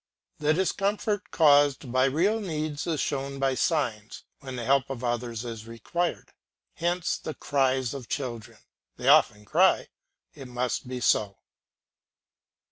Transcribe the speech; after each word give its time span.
The 0.39 0.55
discomfort 0.55 1.29
caused 1.29 1.91
by 1.91 2.05
real 2.05 2.39
needs 2.41 2.87
is 2.87 2.99
shown 2.99 3.37
by 3.37 3.53
signs, 3.53 4.23
when 4.39 4.55
the 4.55 4.65
help 4.65 4.89
of 4.89 5.03
others 5.03 5.45
is 5.45 5.67
required. 5.67 6.33
Hence 6.73 7.19
the 7.19 7.35
cries 7.35 7.93
of 7.93 8.09
children; 8.09 8.57
they 8.97 9.07
often 9.07 9.45
cry; 9.45 9.89
it 10.33 10.47
must 10.47 10.87
be 10.87 11.01
so. 11.01 11.37